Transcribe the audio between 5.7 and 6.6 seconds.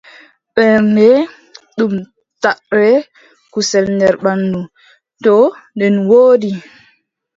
nde woodi,